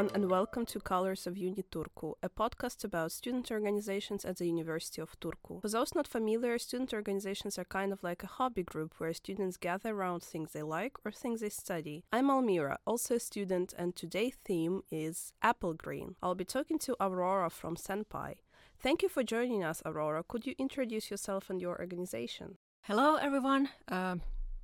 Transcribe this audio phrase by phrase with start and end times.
[0.00, 4.46] everyone, and welcome to Colors of Uni Turku, a podcast about student organizations at the
[4.46, 5.60] University of Turku.
[5.60, 9.58] For those not familiar, student organizations are kind of like a hobby group where students
[9.58, 12.04] gather around things they like or things they study.
[12.12, 16.16] I'm Almira, also a student, and today's theme is Apple Green.
[16.22, 18.36] I'll be talking to Aurora from Senpai.
[18.78, 20.22] Thank you for joining us, Aurora.
[20.26, 22.56] Could you introduce yourself and your organization?
[22.84, 23.68] Hello, everyone.
[23.86, 24.16] Uh,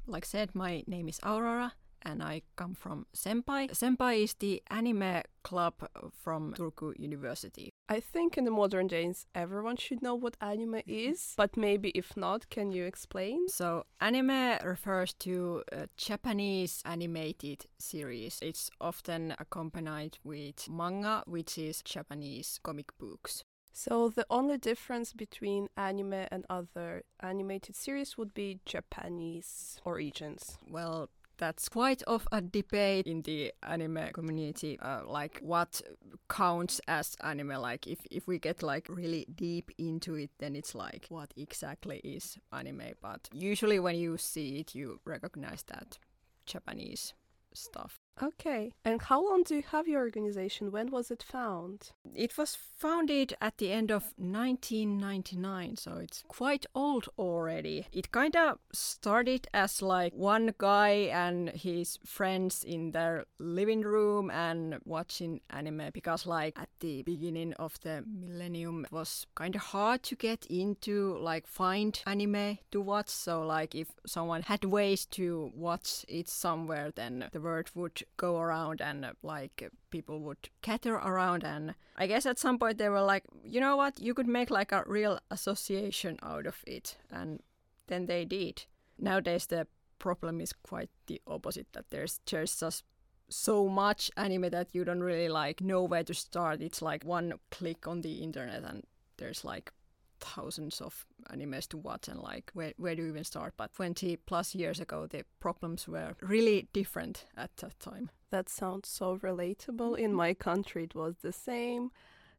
[0.07, 3.71] like said, my name is Aurora and I come from Senpai.
[3.71, 5.75] Senpai is the anime club
[6.13, 7.71] from Turku University.
[7.89, 11.11] I think in the modern days everyone should know what anime mm-hmm.
[11.11, 13.49] is, but maybe if not, can you explain?
[13.49, 18.39] So, anime refers to a Japanese animated series.
[18.43, 23.45] It's often accompanied with manga, which is Japanese comic books.
[23.79, 30.57] So the only difference between anime and other animated series would be Japanese origins.
[30.67, 35.81] Well, that's quite of a debate in the anime community uh, like what
[36.29, 37.61] counts as anime.
[37.61, 41.99] Like if, if we get like really deep into it then it's like what exactly
[41.99, 42.95] is anime?
[43.01, 45.99] But usually when you see it you recognize that
[46.47, 47.13] japanese
[47.53, 48.73] stuff Okay.
[48.85, 50.73] And how long do you have your organization?
[50.73, 51.91] When was it found?
[52.15, 57.87] It was founded at the end of 1999, so it's quite old already.
[57.93, 64.31] It kind of started as like one guy and his friends in their living room
[64.31, 69.63] and watching anime because like at the beginning of the millennium it was kind of
[69.63, 75.05] hard to get into like find anime to watch, so like if someone had ways
[75.07, 80.95] to watch it somewhere then the word would go around and like people would cater
[80.95, 84.01] around and i guess at some point they were like you know what?
[84.01, 86.97] You could make like a real association out of it.
[87.11, 87.41] And
[87.87, 88.65] then they did.
[88.99, 89.67] Nowadays the
[89.99, 92.85] problem is quite the opposite that there's just
[93.29, 96.61] so much anime that you don't really like know where to start.
[96.61, 98.83] It's like one click on the internet and
[99.17, 99.73] there's like
[100.21, 103.55] thousands of animes to watch and like where, where do you even start?
[103.57, 108.11] But 20 plus years ago the problems were really different at that time.
[108.31, 109.99] That sounds so relatable.
[109.99, 111.91] In my country it was the same.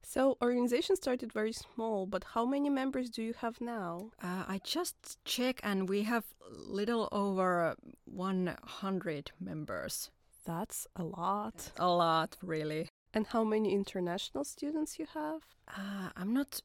[0.03, 4.11] So organization started very small but how many members do you have now?
[4.21, 10.11] Uh, i just check and we have little over 100 members.
[10.45, 11.71] That's a lot.
[11.77, 12.89] A lot really.
[13.13, 15.41] And how many international students you have?
[15.67, 16.61] Uh, i'm not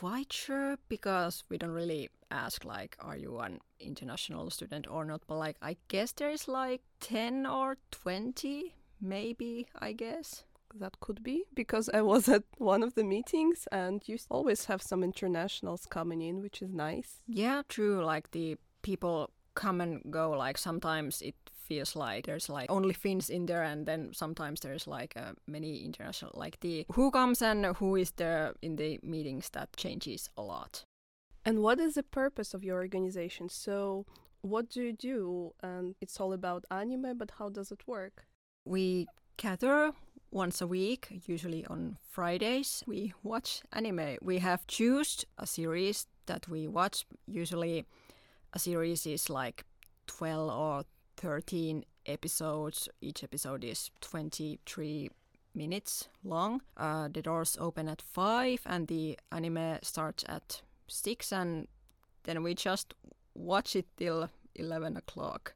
[0.00, 5.20] quite sure because we don't really ask like are you an international student or not
[5.26, 10.44] but like i guess there is like 10 or 20 maybe i guess.
[10.74, 14.80] That could be because i was at one of the meetings and you always have
[14.80, 17.20] some internationals coming in which is nice.
[17.28, 22.70] Yeah true like the people come and go like sometimes it feels like there's like
[22.70, 27.10] only Finns in there, and then sometimes there's like uh, many international, like the who
[27.10, 30.84] comes and who is there in the meetings that changes a lot.
[31.44, 33.48] And what is the purpose of your organization?
[33.48, 34.06] So,
[34.42, 35.54] what do you do?
[35.62, 38.26] And it's all about anime, but how does it work?
[38.64, 39.06] We
[39.36, 39.92] gather
[40.30, 42.82] once a week, usually on Fridays.
[42.86, 44.18] We watch anime.
[44.22, 47.04] We have chosen a series that we watch.
[47.26, 47.84] Usually,
[48.52, 49.64] a series is like
[50.06, 50.84] 12 or
[51.22, 52.88] 13 episodes.
[53.00, 55.08] Each episode is 23
[55.54, 56.62] minutes long.
[56.76, 61.68] Uh, the doors open at 5 and the anime starts at 6 and
[62.24, 62.94] then we just
[63.34, 65.54] watch it till 11 o'clock.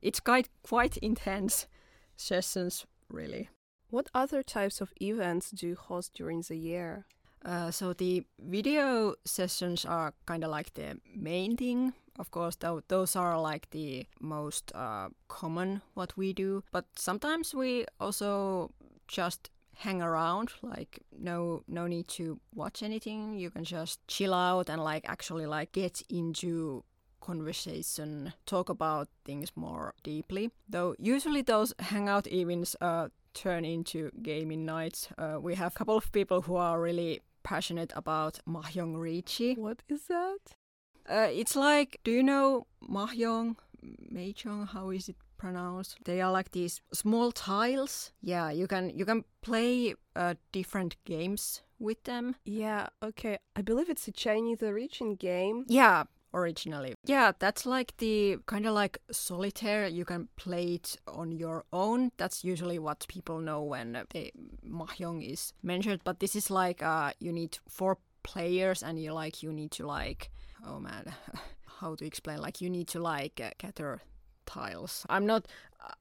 [0.00, 1.66] It's quite, quite intense
[2.16, 3.50] sessions, really.
[3.90, 7.04] What other types of events do you host during the year?
[7.44, 12.84] Uh, so the video sessions are kind of like the main thing of course, th-
[12.86, 16.62] those are like the most uh, common what we do.
[16.70, 18.70] But sometimes we also
[19.08, 23.38] just hang around like no no need to watch anything.
[23.42, 26.84] You can just chill out and like actually like get into
[27.20, 30.50] conversation talk about things more deeply.
[30.68, 35.08] Though usually those hangout events uh, turn into gaming nights.
[35.18, 39.82] Uh, we have a couple of people who are really passionate about mahjong riichi what
[39.88, 40.61] is that
[41.08, 43.56] uh, it's like, do you know mahjong,
[44.12, 44.68] mahjong?
[44.68, 45.98] How is it pronounced?
[46.04, 48.12] They are like these small tiles.
[48.20, 52.36] Yeah, you can you can play uh, different games with them.
[52.44, 53.38] Yeah, okay.
[53.56, 55.64] I believe it's a Chinese origin game.
[55.68, 56.94] Yeah, originally.
[57.04, 59.88] Yeah, that's like the kind of like solitaire.
[59.88, 62.12] You can play it on your own.
[62.16, 64.32] That's usually what people know when the
[64.66, 66.00] mahjong is mentioned.
[66.04, 69.86] But this is like uh, you need four players, and you like you need to
[69.86, 70.30] like
[70.66, 71.04] oh man,
[71.80, 72.38] how to explain?
[72.38, 74.00] Like you need to like uh, gather
[74.46, 75.06] tiles.
[75.08, 75.46] I'm not.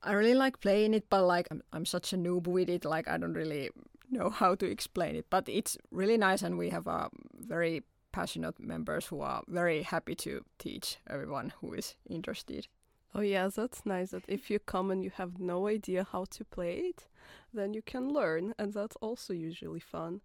[0.03, 2.85] I really like playing it, but like I'm, I'm such a noob with it.
[2.85, 3.69] Like I don't really
[4.09, 5.25] know how to explain it.
[5.29, 10.15] But it's really nice, and we have a very passionate members who are very happy
[10.15, 12.68] to teach everyone who is interested.
[13.13, 16.45] Oh yeah, that's nice that if you come and you have no idea how to
[16.45, 17.07] play it,
[17.53, 20.21] then you can learn and that's also usually fun.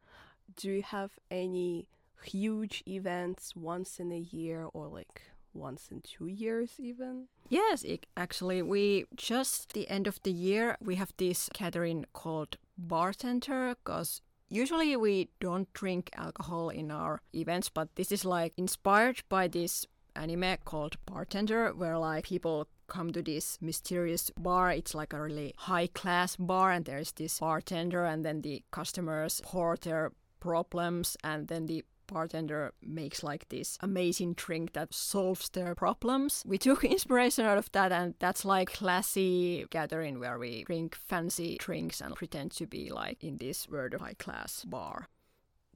[0.54, 1.88] Do you have any
[2.22, 5.22] huge events once in a year or like
[5.52, 7.28] once in 2 years even?
[7.48, 12.56] Yes, it, actually we just the end of the year we have this gathering called
[12.76, 19.22] bartender because Usually we don't drink alcohol in our events, but this is like inspired
[19.28, 24.70] by this anime called Bartender, where like people come to this mysterious bar.
[24.70, 29.40] It's like a really high class bar, and there's this bartender, and then the customers
[29.44, 30.12] pour their
[30.46, 36.44] problems, and then the bartender makes like this amazing drink that solves their problems.
[36.46, 41.56] We took inspiration out of that, and that's like classy gathering where we drink fancy
[41.58, 45.08] drinks and pretend to be like in this world of high class bar.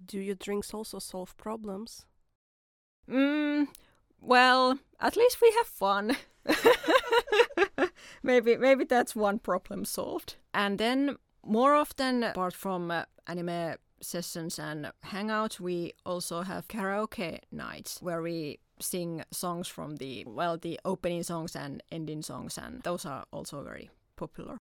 [0.06, 2.06] Do your drinks also solve problems?
[3.08, 3.67] Mm,
[4.20, 6.17] well, at least we have fun.
[8.22, 10.37] maybe maybe that's one problem solved.
[10.55, 17.41] And then more often, apart from uh, anime sessions and hangouts, we also have karaoke
[17.50, 22.82] nights where we sing songs from the well the opening songs and ending songs and
[22.82, 24.56] those are also very popular.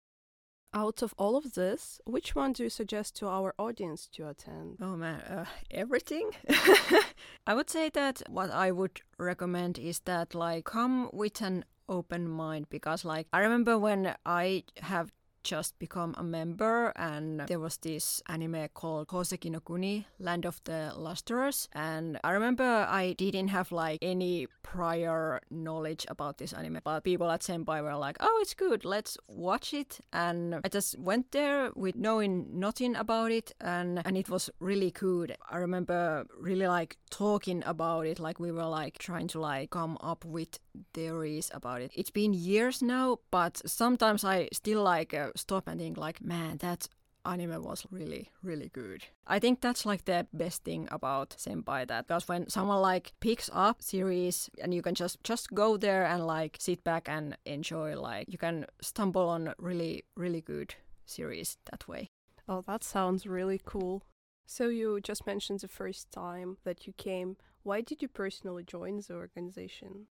[0.75, 4.76] Out of all of this, which one do you suggest to our audience to attend?
[4.82, 6.31] Oh man, uh, everything.
[7.46, 12.29] I would say that what I would recommend is that like come with an open
[12.29, 15.11] mind because like I remember when I have
[15.43, 20.61] just become a member and there was this anime called Hoseki no Kuni, Land of
[20.64, 26.81] the Lustrous and I remember I didn't have like any prior knowledge about this anime
[26.85, 30.00] but people at Senpai were like oh it's good let's watch it.
[30.12, 34.91] And I just went there with knowing nothing about it and and it was really
[34.91, 35.37] good.
[35.50, 39.96] I remember really like talking about it like we were like trying to like come
[40.00, 40.58] up with
[40.94, 41.92] theories about it.
[41.94, 46.58] It's been years now but sometimes I still like uh, stop and think like, man,
[46.58, 46.88] that
[47.25, 49.04] anime was really really good.
[49.26, 53.50] I think that's like the best thing about senpai that because when someone like picks
[53.52, 58.00] up series and you can just just go there and like sit back and enjoy
[58.00, 60.74] like you can stumble on really really good
[61.04, 62.08] series that way.
[62.48, 64.02] Oh that sounds really cool.
[64.46, 67.36] So you just mentioned the first time that you came.
[67.62, 70.06] Why did you personally join the organization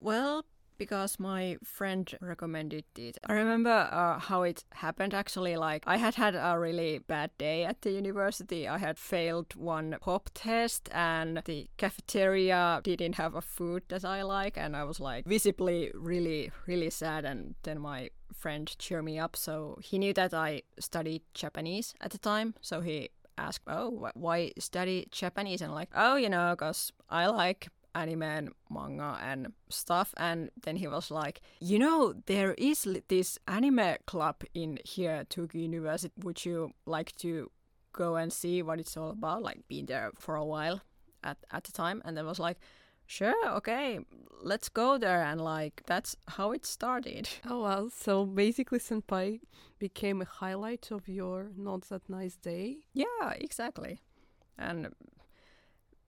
[0.00, 0.44] well
[0.78, 3.18] because my friend recommended it.
[3.26, 5.56] I remember uh, how it happened actually.
[5.56, 8.68] Like, I had had a really bad day at the university.
[8.68, 14.22] I had failed one pop test, and the cafeteria didn't have a food that I
[14.22, 17.24] like, and I was like visibly really, really sad.
[17.24, 19.36] And then my friend cheered me up.
[19.36, 22.54] So he knew that I studied Japanese at the time.
[22.60, 25.62] So he asked, Oh, why study Japanese?
[25.62, 30.14] And like, Oh, you know, because I like anime and manga and stuff.
[30.16, 35.54] And then he was like, you know, there is this anime club in here, Turku
[35.54, 36.12] University.
[36.22, 37.50] Would you like to
[37.92, 39.42] go and see what it's all about?
[39.42, 40.82] Like being there for a while
[41.24, 42.02] at, at the time.
[42.04, 42.58] And then was like,
[43.06, 44.00] sure, okay,
[44.42, 45.22] let's go there.
[45.22, 47.28] And like, that's how it started.
[47.48, 47.90] Oh, well.
[47.90, 49.40] So basically, Senpai
[49.78, 52.78] became a highlight of your not that nice day.
[52.92, 54.00] Yeah, exactly.
[54.58, 54.88] And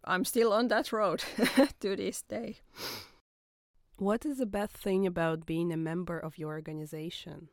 [0.08, 1.22] I'm still on that road
[1.80, 2.56] to this day.
[3.98, 7.48] What is the best thing about being a member of your organization?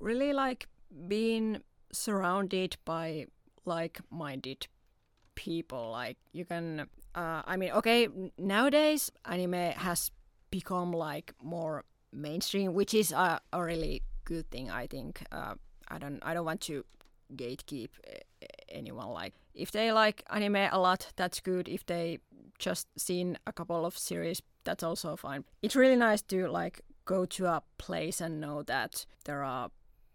[0.00, 0.66] Really like
[1.06, 1.62] being
[1.92, 3.26] surrounded by
[3.64, 4.66] like minded
[5.36, 5.90] people.
[5.92, 10.10] Like you can, uh, I mean, okay, nowadays anime has
[10.50, 15.22] become like more mainstream, which is a, a really good thing, I think.
[15.30, 15.54] Uh,
[15.86, 16.84] I don't, I don't want to
[17.36, 17.90] gatekeep
[18.68, 21.68] anyone like if they like anime a lot that's good.
[21.68, 22.18] If they
[22.58, 25.44] just seen a couple of series that's also fine.
[25.62, 29.70] It's really nice to like go to a place and know that there are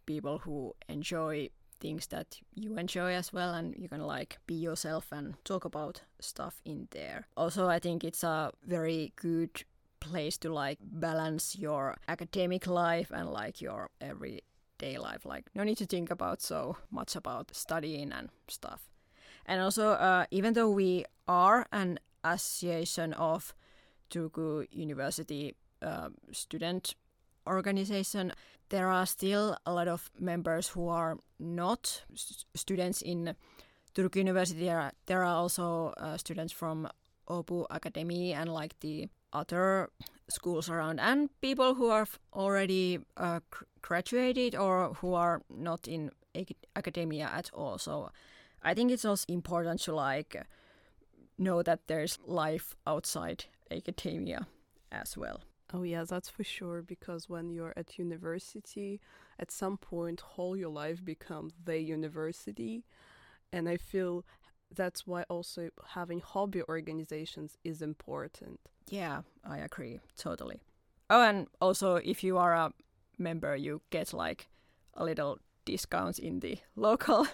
[0.05, 5.07] people who enjoy things that you enjoy as well and you can like be yourself
[5.11, 7.27] and talk about stuff in there.
[7.35, 9.63] Also i think it's a very good
[9.99, 14.41] place to like balance your academic life and like your every
[14.81, 15.25] day life.
[15.25, 18.81] Like no need to think about so much about studying and stuff.
[19.45, 23.53] And also, uh, even though we are an association of
[24.09, 26.95] Turku University uh, student
[27.47, 28.33] organization,
[28.69, 32.03] there are still a lot of members who are not
[32.55, 33.35] students in
[33.95, 34.65] Turku University.
[34.65, 36.87] There are, there are also uh, students from
[37.27, 39.89] Åbo Academy and like the other
[40.29, 43.39] schools around and people who have already uh,
[43.81, 46.11] graduated or who are not in
[46.75, 47.77] academia at all.
[47.77, 48.11] So
[48.63, 50.35] I think it's also important to like
[51.37, 54.47] know that there's life outside academia
[54.91, 55.41] as well.
[55.73, 58.99] Oh yeah, that's for sure because when you're at university,
[59.39, 62.83] at some point whole your life becomes the university
[63.53, 64.25] and I feel
[64.73, 68.59] that's why also having hobby organizations is important.
[68.91, 70.61] Yeah, I agree totally.
[71.09, 72.73] Oh, and also if you are a
[73.17, 74.49] member, you get like
[74.93, 77.25] a little discounts in the local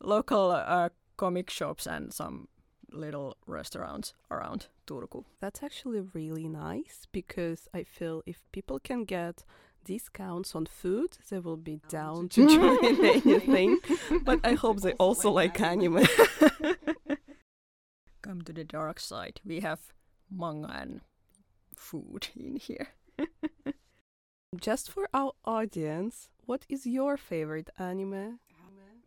[0.00, 2.48] local uh, comic shops and some
[2.92, 5.24] little restaurants around Turku.
[5.40, 9.42] That's actually really nice because I feel if people can get
[9.84, 12.84] discounts on food, they will be down to join
[13.26, 13.78] anything.
[14.22, 16.06] But I hope they also like anime.
[18.22, 19.40] Come to the dark side.
[19.44, 19.80] We have
[20.30, 21.00] manga and
[21.76, 22.88] food in here.
[24.60, 28.38] Just for our audience, what is your favorite anime?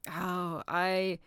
[0.09, 1.19] Oh, I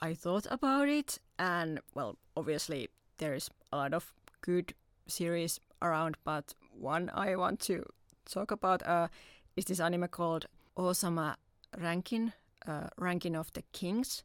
[0.00, 4.74] I thought about it and well, obviously there's a lot of good
[5.06, 7.84] series around, but one I want to
[8.28, 9.08] talk about uh,
[9.56, 10.46] is this anime called
[10.76, 11.36] Osama
[11.78, 12.32] Ranking,
[12.66, 14.24] uh, Ranking of the Kings.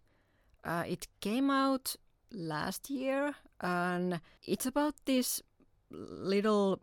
[0.64, 1.96] Uh, it came out
[2.32, 5.42] last year, and it's about this
[5.90, 6.80] little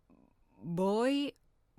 [0.62, 1.32] boy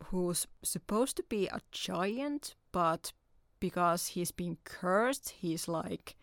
[0.05, 3.11] who's supposed to be a giant, but
[3.59, 6.15] because he's been cursed, he's like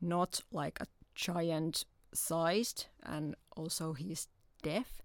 [0.00, 1.84] not like a giant
[2.14, 4.28] sized, and also he's
[4.62, 5.02] deaf,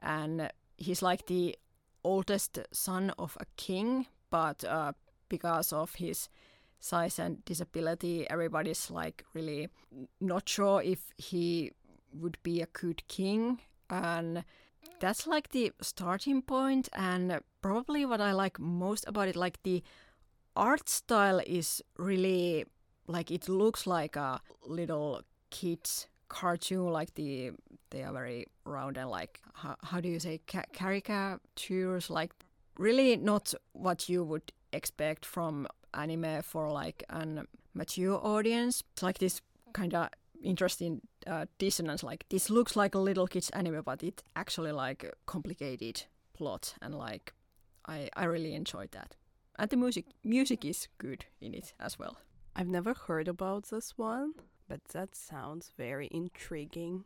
[0.00, 1.56] and he's like the
[2.02, 4.92] oldest son of a king, but uh,
[5.28, 6.28] because of his
[6.84, 9.68] size and disability, everybody's like really
[10.20, 11.72] not sure if he
[12.12, 13.60] would be a good king.
[13.88, 14.44] And
[15.00, 19.82] that's like the starting point, and probably what I like most about it, like the
[20.54, 22.64] art style is really
[23.06, 27.50] like it looks like a little kid's cartoon like the
[27.90, 32.32] they are very round and like how, how do you say ca- caricatures like
[32.78, 38.82] really not what you would expect from anime for like an mature audience.
[38.92, 39.40] It's like this
[39.72, 40.08] kind of
[40.42, 45.10] interesting uh, dissonance like this looks like a little kids anime but it actually like
[45.24, 46.02] complicated
[46.34, 47.32] plot and like
[47.86, 49.16] i i really enjoyed that.
[49.58, 52.18] And the music music is good in it as well.
[52.54, 54.34] I've never heard about this one
[54.68, 57.04] but that sounds very intriguing.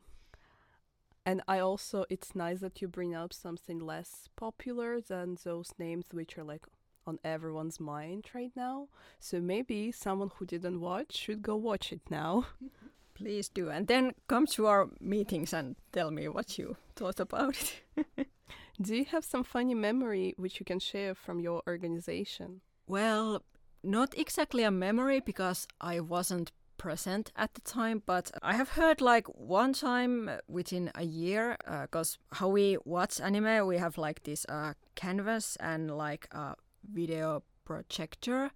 [1.26, 6.06] And I also, it's nice that you bring up something less popular than those names
[6.10, 6.66] which are like
[7.08, 8.88] on everyone's mind right now.
[9.18, 12.46] So maybe someone who didn't watch should go watch it now.
[13.14, 13.68] Please do.
[13.68, 17.56] And then come to our meetings and tell me what you thought about
[17.96, 18.28] it.
[18.80, 22.60] do you have some funny memory which you can share from your organization?
[22.86, 23.42] Well,
[23.82, 29.00] not exactly a memory because I wasn't present at the time, but I have heard
[29.00, 34.22] like one time within a year, because uh, how we watch anime, we have like
[34.22, 36.54] this uh, canvas and like a
[36.92, 38.50] video projector,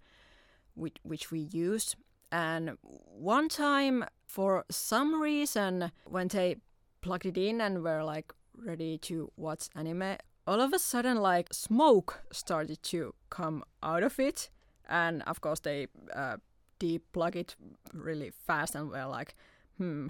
[0.75, 1.95] which, which we use.
[2.31, 6.57] And one time, for some reason, when they
[7.01, 11.53] plugged it in and were like ready to watch anime, all of a sudden, like
[11.53, 14.49] smoke started to come out of it.
[14.89, 16.37] And of course, they uh,
[16.79, 17.55] deplug it
[17.93, 19.35] really fast and we're like,
[19.77, 20.07] hmm,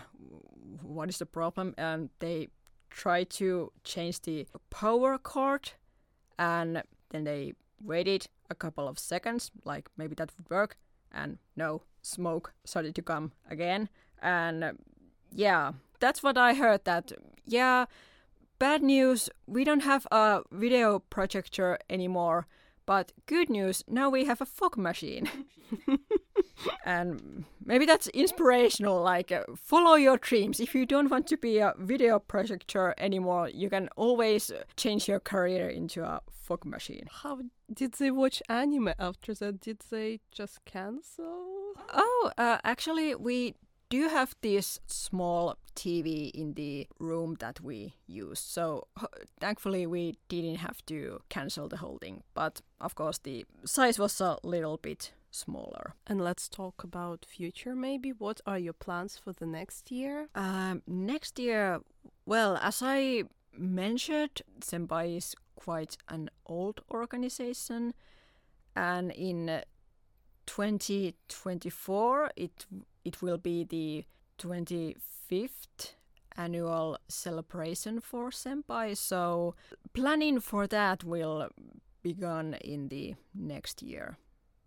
[0.81, 1.75] what is the problem?
[1.77, 2.47] And they
[2.89, 5.71] try to change the power cord
[6.39, 7.53] and then they
[7.83, 10.77] waited a couple of seconds, like maybe that would work.
[11.11, 13.89] And no, smoke started to come again.
[14.21, 14.73] And uh,
[15.31, 17.11] yeah, that's what I heard that,
[17.45, 17.85] yeah,
[18.59, 22.47] bad news, we don't have a video projector anymore.
[22.85, 25.29] But good news, now we have a fog machine.
[26.86, 31.57] and maybe that's inspirational like uh, follow your dreams if you don't want to be
[31.60, 37.39] a video projector anymore you can always change your career into a fog machine how
[37.74, 43.55] did they watch anime after that did they just cancel oh uh, actually we
[43.93, 48.39] do have this small TV in the room that we use.
[48.39, 48.88] So
[49.39, 52.24] thankfully we didn't have to cancel the whole thing.
[52.33, 55.95] But of course the size was a little bit smaller.
[56.07, 58.11] And let's talk about future maybe.
[58.11, 60.27] What are your plans for the next year?
[60.35, 61.79] Um, next year,
[62.25, 63.23] well, as I
[63.57, 67.93] mentioned, Senpai is quite an old organization,
[68.75, 69.61] and in
[70.45, 72.65] 2024 it
[73.05, 74.05] it will be the
[74.39, 75.93] 25th
[76.35, 78.95] annual celebration for Senpai.
[78.97, 79.55] So
[79.93, 81.49] planning for that will
[82.01, 84.17] begin in the next year,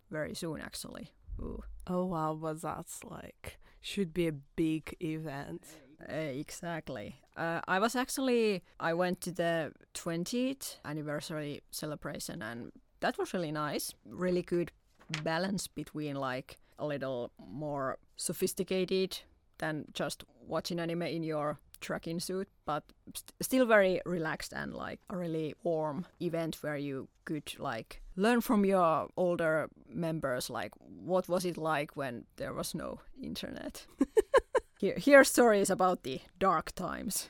[0.09, 1.11] very soon actually.
[1.39, 1.63] Ooh.
[1.85, 5.63] Oh wow, but that's like should be a big event.
[6.09, 7.15] Uh, exactly.
[7.35, 13.51] Uh, I was actually I went to the 20th anniversary celebration and that was really
[13.51, 13.93] nice.
[14.05, 14.71] Really good
[15.23, 19.19] balance between like a little more sophisticated
[19.59, 22.83] than just watching anime in your trekking suit, but
[23.13, 28.41] st- still very relaxed and like a really warm event where you could like learn
[28.41, 33.85] from your older members like what was it like when there was no internet.
[34.79, 37.29] Here, hear stories about the dark times.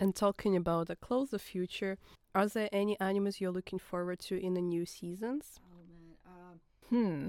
[0.00, 1.98] And talking about the closer future,
[2.34, 5.60] are there any animes you're looking forward to in the new seasons?
[5.60, 7.28] Oh man, uh, hmm,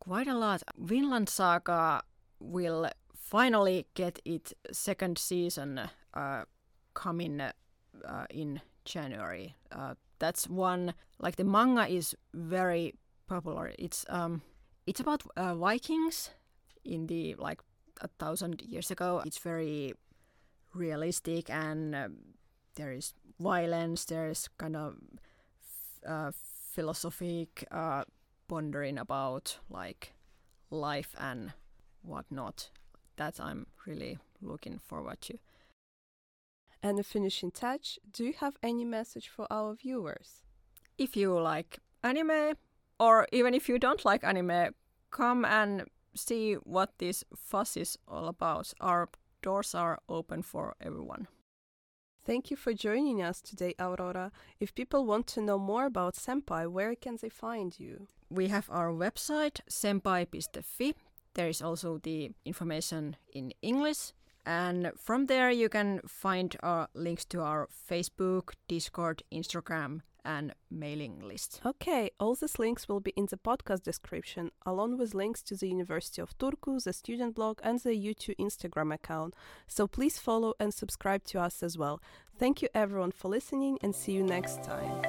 [0.00, 0.62] quite a lot.
[0.76, 2.02] Vinland Saga
[2.40, 5.80] will finally get its second season
[6.14, 6.44] uh,
[6.94, 9.56] coming uh, in January.
[10.22, 12.94] That's one like the manga is very
[13.26, 13.72] popular.
[13.76, 14.42] It's um,
[14.86, 16.30] it's about uh, Vikings
[16.84, 17.60] in the like
[18.00, 19.20] a thousand years ago.
[19.26, 19.94] It's very
[20.74, 22.16] realistic and um,
[22.76, 24.04] there is violence.
[24.04, 24.94] There is kind of
[26.06, 26.30] uh,
[26.70, 28.04] philosophic uh,
[28.46, 30.12] pondering about like
[30.70, 31.52] life and
[32.02, 32.70] whatnot.
[33.16, 35.38] That I'm really looking forward to.
[36.82, 40.42] And a finishing touch, do you have any message for our viewers?
[40.98, 42.54] If you like anime,
[42.98, 44.74] or even if you don't like anime,
[45.10, 45.84] come and
[46.14, 48.72] see what this fuss is all about.
[48.80, 49.08] Our
[49.42, 51.28] doors are open for everyone.
[52.24, 54.30] Thank you for joining us today, Aurora.
[54.60, 58.06] If people want to know more about Senpai, where can they find you?
[58.30, 60.94] We have our website, senpai.fi.
[61.34, 64.12] There is also the information in English.
[64.44, 71.20] And from there, you can find our links to our Facebook, Discord, Instagram, and mailing
[71.20, 71.60] list.
[71.64, 75.68] Okay, all these links will be in the podcast description, along with links to the
[75.68, 79.34] University of Turku, the student blog, and the YouTube Instagram account.
[79.66, 82.00] So please follow and subscribe to us as well.
[82.38, 85.02] Thank you everyone for listening, and see you next time.